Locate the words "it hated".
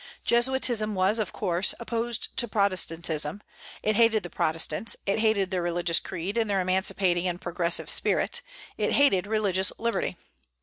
3.83-4.23, 5.05-5.51, 8.79-9.27